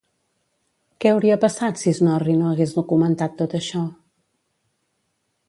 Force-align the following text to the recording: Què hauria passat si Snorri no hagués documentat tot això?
Què 1.03 1.11
hauria 1.15 1.37
passat 1.43 1.77
si 1.81 1.93
Snorri 1.99 2.39
no 2.39 2.49
hagués 2.53 2.75
documentat 2.79 3.37
tot 3.43 3.55
això? 3.61 3.85